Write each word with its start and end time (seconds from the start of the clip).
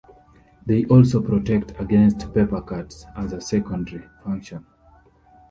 They 0.65 0.85
also 0.85 1.21
protect 1.21 1.79
against 1.79 2.33
paper 2.33 2.59
cuts 2.59 3.05
as 3.15 3.33
a 3.33 3.39
secondary 3.39 4.07
function. 4.23 4.65